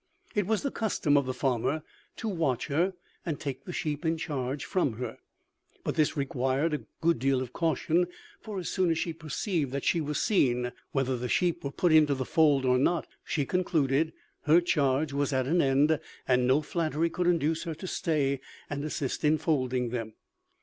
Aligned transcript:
It 0.33 0.47
was 0.47 0.63
the 0.63 0.71
custom 0.71 1.15
of 1.15 1.27
the 1.27 1.31
farmer 1.35 1.83
to 2.15 2.27
watch 2.27 2.65
her 2.65 2.95
and 3.23 3.39
take 3.39 3.65
the 3.65 3.71
sheep 3.71 4.03
in 4.03 4.17
charge 4.17 4.65
from 4.65 4.93
her: 4.93 5.19
but 5.83 5.93
this 5.93 6.17
required 6.17 6.73
a 6.73 6.81
good 7.01 7.19
deal 7.19 7.39
of 7.39 7.53
caution; 7.53 8.07
for 8.39 8.57
as 8.57 8.67
soon 8.67 8.89
as 8.89 8.97
she 8.97 9.13
perceived 9.13 9.71
that 9.73 9.83
she 9.83 10.01
was 10.01 10.19
seen, 10.19 10.71
whether 10.91 11.15
the 11.15 11.29
sheep 11.29 11.63
were 11.63 11.69
put 11.69 11.91
into 11.91 12.15
the 12.15 12.25
fold 12.25 12.65
or 12.65 12.79
not, 12.79 13.05
she 13.23 13.45
concluded 13.45 14.11
her 14.45 14.59
charge 14.59 15.13
was 15.13 15.31
at 15.33 15.45
an 15.45 15.61
end, 15.61 15.99
and 16.27 16.47
no 16.47 16.63
flattery 16.63 17.11
could 17.11 17.27
induce 17.27 17.65
her 17.65 17.75
to 17.75 17.85
stay 17.85 18.39
and 18.71 18.83
assist 18.83 19.23
in 19.23 19.37
folding 19.37 19.89
them. 19.89 20.13